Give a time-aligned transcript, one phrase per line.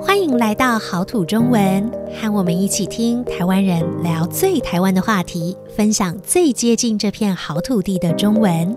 [0.00, 8.74] 欢迎来到好土中文，和我们一起听台湾人聊最台湾的话题，分享最接近这片好土地的中文。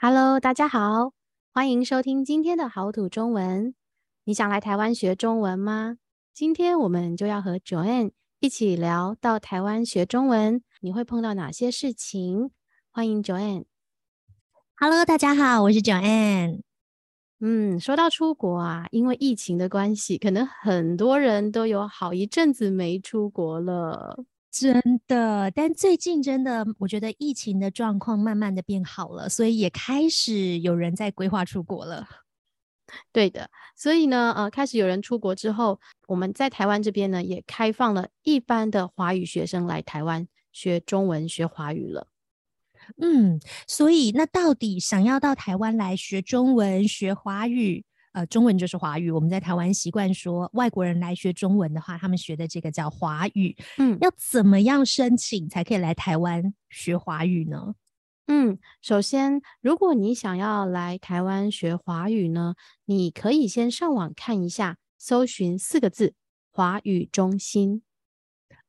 [0.00, 1.12] Hello，大家好，
[1.52, 3.74] 欢迎收听今天的好土中文。
[4.24, 5.96] 你想来台湾学中文吗？
[6.34, 12.50] 今天我们就要和 Joanne 一起聊到台湾学中文，你会碰到哪些事情？
[12.90, 13.64] 欢迎 Joanne。
[14.80, 16.60] Hello，大家好，我是 Joanne。
[17.40, 24.22] 嗯，说到出国啊，因为疫情的关系，可能很多人都有好一阵子没出国了。
[24.52, 32.06] 真的，但最近真的，我觉得疫情的状况慢慢的变好了，所以也开始有人在规划出国了。
[33.12, 42.06] 对的，所以呢，呃，开始有人出国之后，我们在台湾这边呢，也开放了一般的华语学生来台湾学中文、学华语了。
[42.96, 49.10] 嗯，所以那到底想要到台湾来学中文、学华语，呃，中文就是华语。
[49.10, 53.56] 我们在台湾习惯说，外国人来学中文的话，他们学的这个叫华语。
[53.76, 57.74] 嗯，要怎么样申请才可以来台湾学华语呢？
[58.26, 66.12] 嗯，首先，如果你想要来台湾学华语呢，你可以先上网看一下，搜寻四个字
[66.52, 67.82] “华语中心”。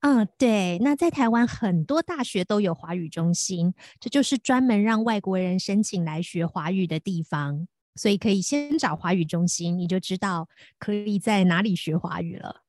[0.02, 10.48] 嗯，对，那在台湾很多大学都有华语中心，这就是专门让外国人申请来学华语的地方，所以可以先找华语中心，你就知道
[10.78, 12.64] 可以在哪里学华语了。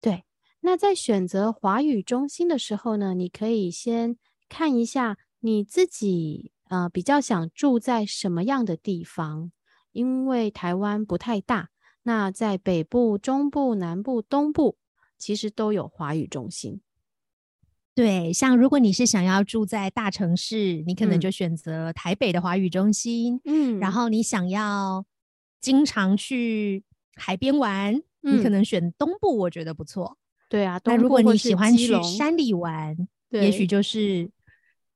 [0.00, 0.22] 对，
[0.60, 4.16] 那在选择华语中心的时候呢，你可以先
[4.48, 9.50] 看一下你自己，呃，比较想住在什么样的地方，
[9.90, 11.70] 因为台湾不太大，
[12.04, 14.76] 那在北部、中部、南部、东部。
[15.18, 16.80] 其实都有华语中心，
[17.94, 25.06] 对，像如果你是想要住在大城市，你可能就选择台北的华语中心，嗯，然后你想要
[25.60, 30.18] 经常去海边玩，嗯，你可能选东部，我觉得不错，
[30.50, 30.78] 对啊。
[30.84, 32.94] 那如果你喜欢去山里玩，
[33.30, 34.30] 也许就是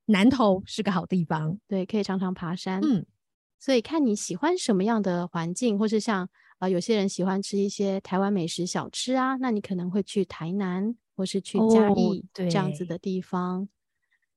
[0.04, 3.06] 南投是个好地方，对，可以常常爬山，嗯，
[3.58, 6.28] 所以看你喜欢什么样的环境，或是像。
[6.60, 13.62] 啊、呃，有些人喜欢吃一些台湾美食小吃啊，那你可能会去台南或是去嘉义这样子的地方。
[13.62, 13.68] 哦、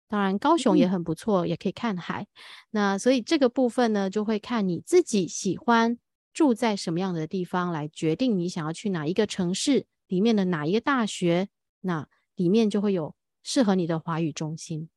[0.08, 2.26] 当然，高雄也很不错，嗯，也可以看海。
[2.72, 5.98] 那所以这个部分呢，就会看你自己喜欢
[6.34, 11.50] 住在什么样的地方来决定你想要去哪一个城市里面的哪一个大学，
[11.82, 13.14] 那里面就会有
[13.44, 14.88] 适合你的华语中心。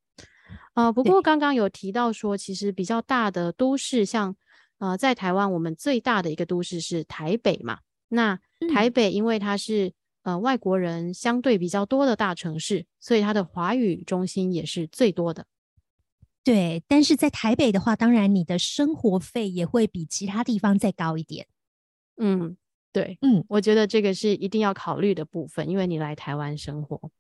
[0.74, 4.36] 啊、呃，不过刚刚有提到说，其实比较大的都市像。
[4.78, 7.80] 呃，在台湾，我们最大的一个都市是台北嘛。
[8.08, 8.38] 那
[8.72, 9.88] 台北因为它是、
[10.22, 15.46] 嗯、呃外国人相对比较多的大城市，所以它的华语中心也是最多的。
[16.44, 21.48] 对，但是在台北的话，当然你的生活费也会比其他地方再高一点。
[22.18, 22.56] 嗯，
[22.92, 27.10] 对，嗯，我觉得这个是一定要考虑的部分，因为你来台湾生活。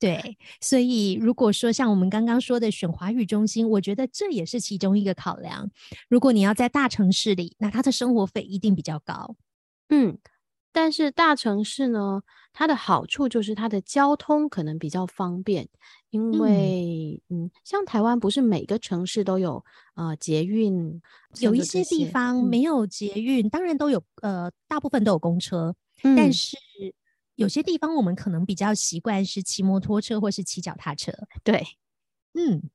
[0.00, 5.68] 对，所以如果说像我们刚刚说的选华语中心，我觉得这也是其中一个考量。
[6.08, 9.34] 如果你要在大城市里，那它的生活费一定比较高。
[9.88, 10.16] 嗯，
[10.72, 12.22] 但是大城市呢，
[12.52, 15.68] 它的好处就是它的交通可能比较方便，
[16.10, 19.64] 因为嗯，嗯，像台湾不是每个城市都有
[19.96, 21.02] 呃捷运，
[21.40, 26.56] 有一些地方没有捷运，嗯、当然都有呃，大部分都有公车，嗯、但是。
[27.38, 31.12] 有些地方我们可能比较习惯是骑摩托车或是骑脚踏车，
[31.44, 31.64] 对，
[32.34, 32.68] 嗯，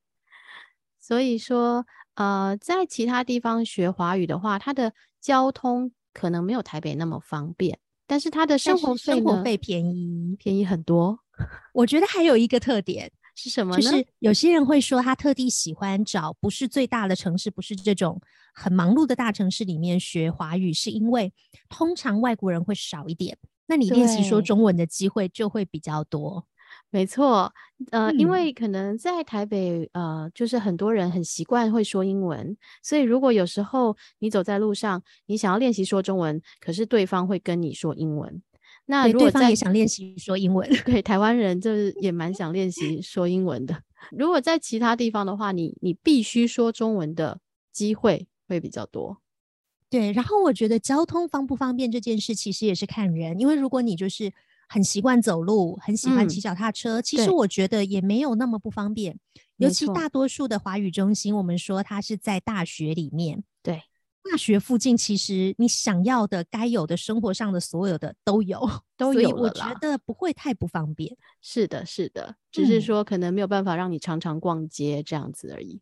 [0.97, 1.85] 所以说，
[2.15, 11.19] 呃，在其他地方学华语的话，它的交通可能没有台北那么方便，但是它的生活费生活费便宜，便宜很多。
[11.73, 13.81] 我觉得还有一个特点是什么呢？
[13.81, 18.21] 就是有些人会说他特地喜欢找不是最大的城市，不是这种
[18.53, 21.33] 很忙碌的大城市里面学华语，是因为
[21.67, 23.37] 通常外国人会少一点。
[23.67, 26.45] 那你练习说中文的机会就会比较多，
[26.89, 27.53] 没错，
[27.91, 38.41] 呃、嗯，因为可能在台北，呃，就是很多人很习惯会说英文，所以如果有时候你走在路上，你想要练习说中文，可是对方会跟你说英文，
[38.85, 41.73] 那如果对方也想练习说英文，对，台湾人就。
[41.73, 43.81] 是也蛮想练习说英文的。
[44.11, 47.39] 如果在其他地方的话，你你必须说中文的
[47.71, 49.22] 机会会比较多。
[49.93, 54.33] 对，然后我觉得交通方不方便这件事其实也是看人，因为如果你就是
[54.67, 59.19] 很习惯走路，很喜欢骑脚踏车，嗯，其实我觉得也没有那么不方便。
[59.57, 63.83] 尤其大多数的华语中心，我们说它是在大学里面，对，
[64.31, 68.67] 大学附近其实你想要的、该有的生活上的所有的都有，
[68.97, 69.43] 都有了。
[69.43, 71.15] 我觉得不会太不方便。
[71.39, 75.75] 是的，是的，只是说可能没有办法让你常常逛街这样子而已。
[75.75, 75.81] 嗯，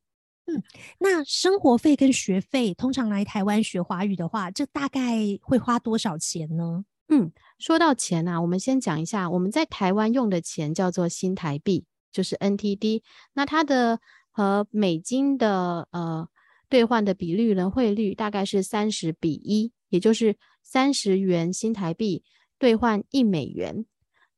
[0.99, 6.83] 那生活费跟学费，通常来台湾学华语的话，这大概会花多少钱呢？
[7.07, 13.01] 嗯，说到钱啊，我们先讲一下，我们在台湾用的钱叫做新台币，就是 NTD。
[13.33, 13.99] 那它的
[14.31, 16.27] 和美金的呃
[16.69, 22.23] 兑换的比率呢，汇率大概是三十比一，也就是三十元新台币
[22.57, 23.85] 兑换一美元。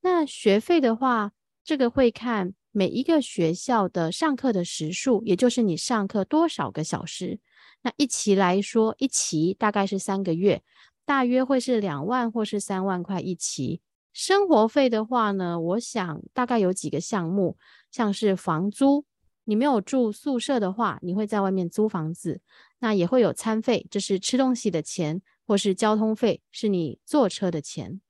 [0.00, 1.32] 那学费的话，
[1.64, 2.54] 这个会看。
[2.76, 7.38] 每一个学校的上课的时数，也就是你上课多少个小时。
[7.82, 10.60] 那一期来说，一期大概是三个月，
[11.04, 13.80] 大约会是两万或是三万块一期。
[14.12, 17.56] 生活费的话呢，我想大概有几个项目，
[17.92, 19.04] 像是房租，
[19.44, 22.40] 你没有住宿舍的话，你会在外面租房子。
[22.80, 28.00] 那也会有餐费，这是吃东西的钱，或是交通费，是你坐车的钱。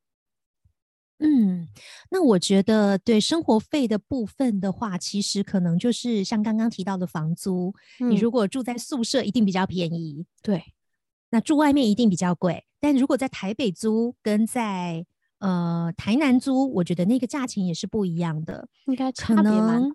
[1.21, 1.69] 嗯，
[2.11, 10.27] 那我觉得对生活费的部分的话，其实可能就是像刚刚提到的房租，嗯，你如果住在宿舍，一定比较便宜。
[10.43, 10.63] 对，
[11.31, 12.65] 那住外面一定比较贵。
[12.81, 15.07] 但如果在台北租跟在
[15.39, 19.95] 呃台南租，我觉得那个价钱也是不一样的，应该差别蛮大。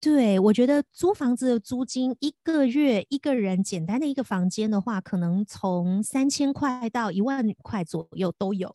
[0.00, 8.74] 对，我觉得租房子的租金一个月一个人简单的一个房间的话，可能从三千块到一万块左右都有。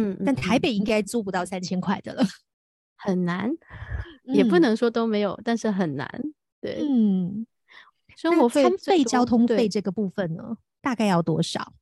[0.00, 2.24] 嗯，但台北应该租不到三千块的了，
[2.96, 3.50] 很难，
[4.24, 6.08] 也不能说都没有，嗯、但是很难。
[6.60, 7.46] 对，嗯，
[8.16, 11.72] 生活费、餐费、交通费这个部分呢，大概要多少？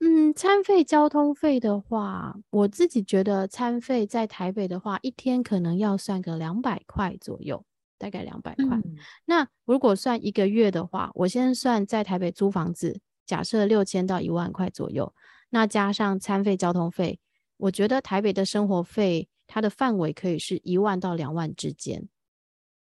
[0.00, 7.64] 嗯，餐费、交通费的话，我自己觉得餐费在台北的话，一天可能要算个两百块左右，
[7.98, 8.64] 大概两百块。
[8.84, 8.96] 嗯、
[9.26, 15.14] 那如果算一个月的话，我先算在台北租房子，假设六千到一万块左右，
[15.50, 17.20] 那加上餐费、交通费。
[17.62, 22.08] 我觉得台北的生活费，它的范围可以是一万到两万之间。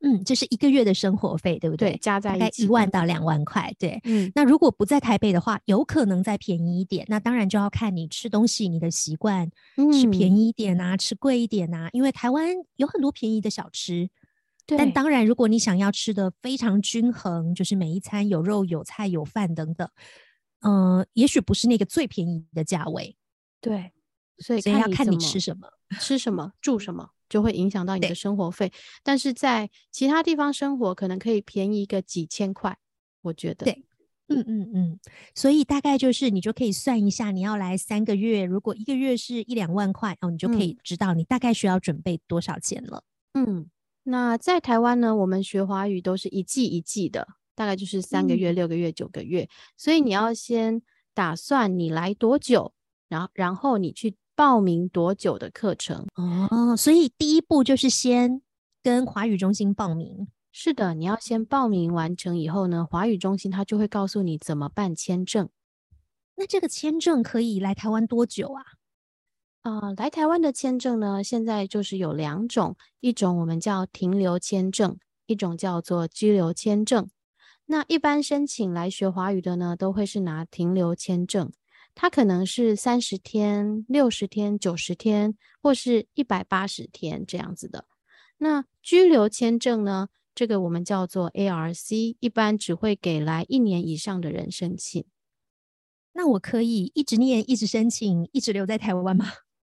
[0.01, 1.91] 嗯，这是一个月的生活费，对不对？
[1.91, 3.75] 对，加在一起一万到两万块。
[3.77, 4.31] 对，嗯。
[4.33, 7.05] 那如果不在台北的话，有可能再便宜一点。
[7.09, 9.51] 那当然就要看你吃东西，你的习惯，
[9.91, 11.89] 吃便宜一点啊，吃贵一点啊。
[11.91, 12.47] 因为台湾
[12.77, 14.09] 有很多便宜的小吃。
[14.65, 14.77] 对。
[14.77, 19.85] 但当然，如果你想要吃的非常均衡，就是每一餐有肉、有菜、有饭等等，
[20.61, 23.13] 嗯、呃，也许不是那个最便宜的价位。
[23.59, 23.91] 对。
[24.39, 25.67] 所以，所以要看你吃什么，
[25.99, 28.71] 吃什么，住什么，就会影响到你的生活费。
[29.03, 32.77] 但是在其他地方生活，可能可以便宜个几千块，
[33.21, 33.65] 我觉得。
[33.65, 33.83] 对，
[34.29, 34.99] 嗯嗯嗯。
[35.35, 43.03] 所以大概就是你就可以算一下，你要来三个月，如果一个月是一两万块，哦，你就可以知道你大概需要准备多少钱了。
[43.33, 43.69] 嗯，
[44.03, 49.49] 那在台湾呢，我们学华语都是一季一季的，大概就是三个月、嗯、六个月、九个月。
[49.75, 50.81] 所以你要先
[51.13, 52.73] 打算你来多久，
[53.09, 54.15] 然后然后你去。
[54.39, 56.73] 报名多久的课程哦？
[56.77, 58.41] 所以第一步就是先
[58.81, 60.29] 跟华语中心报名。
[60.53, 65.49] 是的，你要先报名完成以后呢，华语中心他就会告诉你怎么办签证。
[66.37, 68.63] 那这个签证可以来台湾多久啊？
[69.63, 77.09] 啊、呃，来台湾的签证呢，现在就是有两种，一种我们叫停留签证，一种叫做居留签证。
[77.65, 81.51] 那一般申请来学华语的呢，都会是拿停留签证。
[82.01, 87.87] 它可能是三十天、六十天、九十天，或是一百八十天这样子的。
[88.37, 90.07] 那居留签证呢？
[90.33, 95.03] 这个我们叫做 ARC，一般只会给来一年以上的人申请。
[96.13, 99.25] 那我可以一直念、一直申请、一直留在台湾吗？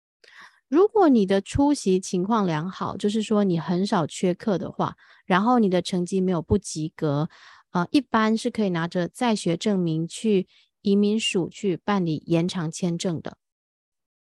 [0.69, 7.31] 如果你的出席情况良好，就是说你很少缺课的话，然后你的成绩没有不及格，
[7.71, 10.47] 呃，一般是可以拿着在学证明去。
[10.81, 13.37] 移民署去办理延长签证的，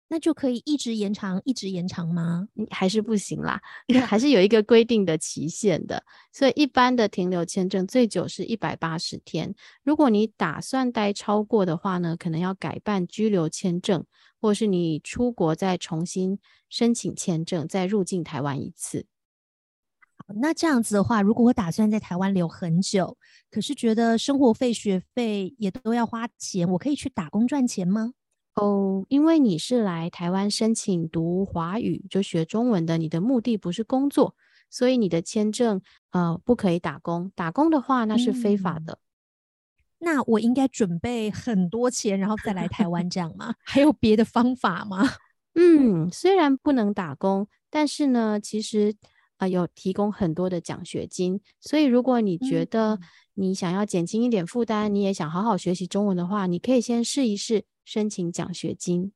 [0.09, 2.49] 那就可以一直延长，一直延长吗？
[2.71, 3.61] 还是不行啦，
[4.07, 6.05] 还是有一个规定的期限的。
[6.33, 9.55] 所以一般的停留签证最久是一百八十天。
[9.83, 14.05] 如果你打算待超过的话呢，可能要改办居留签证，
[14.41, 19.07] 或是你出国再重新申请签证，再入境台湾一次。
[20.37, 23.19] 那这样子的话，如果我打算在台湾留很久，
[23.51, 28.15] 可是觉得生活费、学费也都要花钱，我可以去打工赚钱吗？
[28.55, 34.35] 哦，因为你是来台湾申请读华语，就学中文的，你的目的不是工作，
[34.71, 37.31] 所以你的签证呃不可以打工。
[37.35, 38.95] 打工的话，那是非法的。
[38.95, 38.99] 嗯，
[39.99, 43.55] 那我应该准备很多钱，然后再来台湾这样吗？
[43.63, 45.07] 还有别的方法吗？
[45.55, 48.97] 嗯，虽然不能打工，但是呢，其实。
[49.37, 52.99] 啊，有提供很多的奖学金，所以如果你觉得
[53.35, 59.13] 你想要减轻一点负担，嗯，你也想好好学习中文的话，你可以先试一试申请奖学金。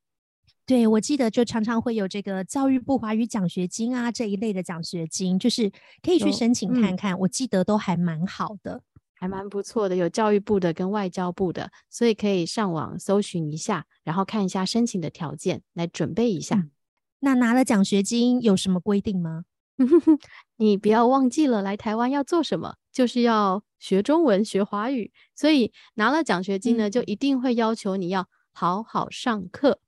[0.67, 5.73] 对，我记得就常常会有这个教育部华语奖学金啊这一类的奖学金，就是
[6.03, 7.19] 可以去申请看看。
[7.21, 8.83] 我记得都还蛮好的。
[9.15, 16.55] 还蛮不错的，有教育部的跟外交部的，所以可以上网搜寻一下，然后看一下申请的条件，来准备一下。
[16.55, 16.71] 嗯、
[17.19, 19.45] 那拿了奖学金有什么规定吗？
[20.57, 25.13] 你不要忘记了来台湾要做什么，就是要学中文、学华语。
[25.35, 29.81] 所以拿了奖学金呢，嗯、就一定会要求你要好好上课。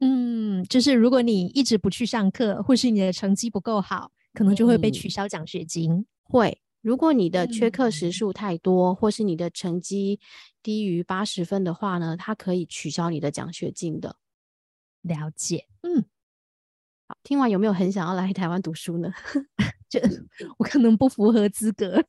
[0.00, 5.92] 嗯，就是如果你一直不去上课，或是你的成绩不够好，可能就会被取消奖学金。
[5.92, 6.60] 嗯、会。
[6.82, 10.18] 如果你的缺课时数太多，嗯、或是你的成绩
[10.62, 14.16] 低于八十分的话呢，它可以取消你的奖学金的。
[15.02, 16.06] 了解，嗯，
[17.10, 19.12] 好，听完有没有很想要来台湾读书呢？
[19.90, 19.98] 就
[20.58, 22.04] 我可能不符合资格。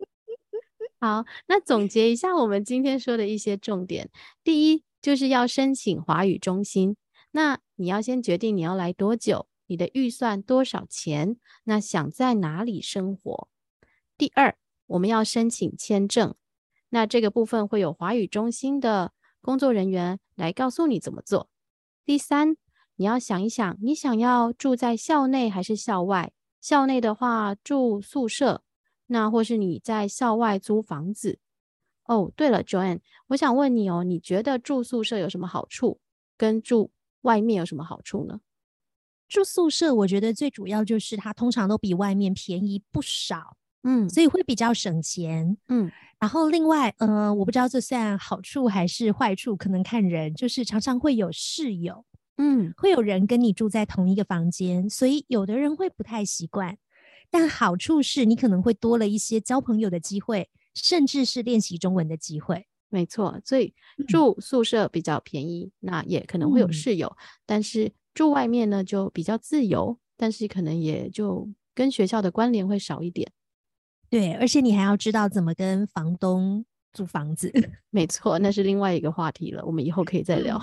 [1.00, 4.10] 好，那总结一下我们今天说的一些重点。
[4.44, 6.94] 第一，就是要申请华语中心，
[7.30, 13.48] 那你要先决定你要来多久，你的预算多少钱，那想在哪里生活。
[14.18, 14.54] 第二，
[14.88, 16.34] 我们要申请签证，
[16.90, 21.48] 那这个部分会有华语中心的工作人员来告诉你怎么做。
[22.04, 22.56] 第三，
[22.96, 26.32] 你要想一想，你想要住在校内还是校外？
[26.60, 28.62] 校内的话住宿舍，
[29.06, 31.38] 那或是你在校外租房子。
[32.04, 36.00] 哦，对了，Joanne，我想问你哦，你觉得住宿舍有什么好处？
[36.36, 36.90] 跟住
[37.22, 38.40] 外面有什么好处呢？
[39.28, 43.56] 住宿舍，我觉得最主要就是它通常都比外面便宜不少。
[43.84, 45.56] 嗯，所以会比较省钱。
[45.68, 50.32] 嗯，然后另外，呃，我不知道这算好处还是坏处，可能看人。
[50.34, 52.04] 就是常常会有室友，
[52.38, 56.78] 嗯，会有人跟你住在同一个房间，所以有的人会不太习惯。
[57.30, 62.66] 但好处是你可能会多了一些交朋友的机会，甚至是练习中文的机会。
[62.90, 63.72] 没错，所以
[64.06, 67.08] 住宿舍比较便宜，嗯、那也可能会有室友。
[67.08, 73.32] 嗯、但是住外面呢，就比较自由，但是可能也就跟学校的关联会少一点。
[74.10, 77.50] 对，而且你还要知道怎么跟房东租房子。
[77.90, 80.60] 没错，那是另外一个话题了，我们以后可以再聊。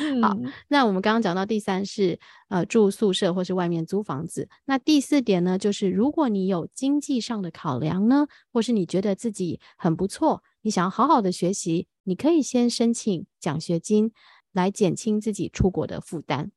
[0.00, 0.36] 嗯、 好，
[0.68, 4.48] 那我们刚刚讲到第三是呃住宿舍或是外面租房子。
[4.66, 14.12] 那第四点呢，就是如果你有经济上的考量呢，或是你觉得自己很不错，你想要好好的学习，你可以先申请奖学金
[14.52, 16.50] 来减轻自己出国的负担。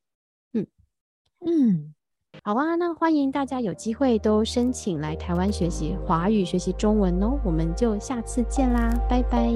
[0.52, 0.66] 嗯
[1.46, 1.94] 嗯。
[2.44, 7.38] 好啊，那欢迎大家有机会都申请来台湾学习华语、学习中文哦。
[7.44, 9.48] 我们就下次见啦，拜拜，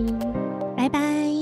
[0.76, 1.36] 拜拜。